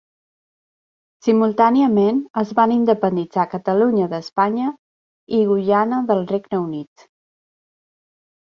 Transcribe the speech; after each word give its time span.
Simultàniament, 1.25 2.21
es 2.43 2.53
van 2.59 2.73
independitzar 2.77 3.45
Catalunya 3.51 4.07
d'Espanya 4.15 4.73
i 5.41 5.45
Guyana 5.51 6.01
del 6.11 6.25
Regne 6.33 6.63
Unit. 6.65 7.09